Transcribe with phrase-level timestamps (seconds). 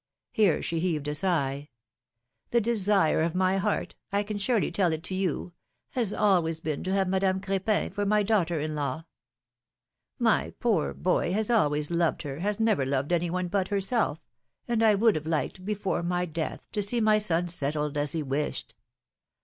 [0.01, 1.69] ^^ (Here she heaved a sigh.)
[2.51, 5.53] ^^The desire of my heart— I can surely tell it to you—
[5.91, 9.05] has always been to have Madame Cr^pin for my daughter in law.
[10.17, 14.17] My poor boy has always loved her, has never loved any one but herself,
[14.67, 18.23] and I would have liked, before my death, to see my son settled as he
[18.23, 18.73] wished.